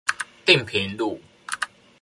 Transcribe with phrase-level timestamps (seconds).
[0.47, 1.21] 碇坪路